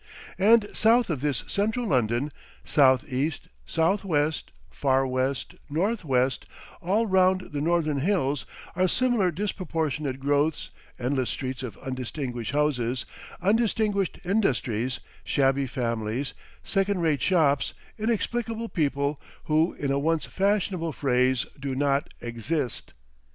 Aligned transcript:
And 0.39 0.67
south 0.73 1.11
of 1.11 1.21
this 1.21 1.43
central 1.45 1.85
London, 1.85 2.31
south 2.63 3.07
east, 3.07 3.49
south 3.67 4.03
west, 4.03 4.49
far 4.71 5.05
west, 5.05 5.53
north 5.69 6.03
west, 6.03 6.47
all 6.81 7.05
round 7.05 7.49
the 7.53 7.61
northern 7.61 7.99
hills, 7.99 8.47
are 8.75 8.87
similar 8.87 9.29
disproportionate 9.29 10.19
growths, 10.19 10.71
endless 10.97 11.29
streets 11.29 11.61
of 11.61 11.77
undistinguished 11.77 12.51
houses, 12.51 13.05
undistinguished 13.43 14.17
industries, 14.25 15.01
shabby 15.23 15.67
families, 15.67 16.33
second 16.63 17.01
rate 17.01 17.21
shops, 17.21 17.75
inexplicable 17.99 18.69
people 18.69 19.21
who 19.43 19.73
in 19.75 19.91
a 19.91 19.99
once 19.99 20.25
fashionable 20.25 20.93
phrase 20.93 21.45
do 21.59 21.75
not 21.75 22.11
"exist." 22.21 22.93